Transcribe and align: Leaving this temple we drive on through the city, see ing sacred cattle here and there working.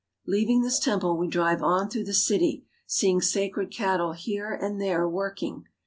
Leaving 0.25 0.63
this 0.63 0.79
temple 0.79 1.15
we 1.15 1.27
drive 1.27 1.61
on 1.61 1.87
through 1.87 2.03
the 2.03 2.11
city, 2.11 2.65
see 2.87 3.09
ing 3.09 3.21
sacred 3.21 3.69
cattle 3.69 4.13
here 4.13 4.51
and 4.51 4.81
there 4.81 5.07
working. 5.07 5.65